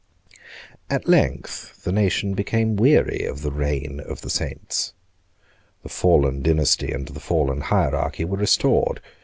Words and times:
At 0.89 1.07
length 1.07 1.83
the 1.83 1.91
nation 1.91 2.33
became 2.33 2.75
weary 2.75 3.23
of 3.23 3.43
the 3.43 3.51
reign 3.51 3.99
of 3.99 4.21
the 4.21 4.31
saints. 4.31 4.93
The 5.83 5.89
fallen 5.89 6.41
dynasty 6.41 6.91
and 6.91 7.07
the 7.07 7.19
fallen 7.19 7.61
hierarchy 7.61 8.25
were 8.25 8.37
restored. 8.37 8.99